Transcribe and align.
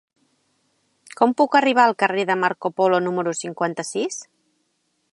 Com 1.19 1.35
puc 1.41 1.59
arribar 1.59 1.85
al 1.89 1.95
carrer 2.05 2.25
de 2.31 2.39
Marco 2.45 2.75
Polo 2.81 3.05
número 3.09 3.35
cinquanta-sis? 3.45 4.23